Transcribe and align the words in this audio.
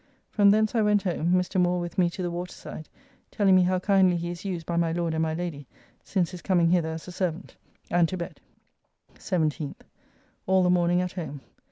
From 0.31 0.49
thence 0.49 0.73
I 0.73 0.81
went 0.81 1.03
home 1.03 1.31
(Mr. 1.33 1.61
Moore 1.61 1.79
with 1.79 1.99
me 1.99 2.09
to 2.09 2.23
the 2.23 2.31
waterside, 2.31 2.89
telling 3.29 3.53
me 3.55 3.61
how 3.61 3.77
kindly 3.77 4.17
he 4.17 4.31
is 4.31 4.43
used 4.43 4.65
by 4.65 4.75
my 4.75 4.91
Lord 4.91 5.13
and 5.13 5.21
my 5.21 5.35
Lady 5.35 5.67
since 6.03 6.31
his 6.31 6.41
coming 6.41 6.71
hither 6.71 6.89
as 6.93 7.07
a 7.07 7.11
servant), 7.11 7.55
and 7.91 8.09
to 8.09 8.17
bed. 8.17 8.41
17th. 9.19 9.81
All 10.47 10.63
the 10.63 10.71
morning 10.71 11.01
at 11.01 11.11
home. 11.11 11.41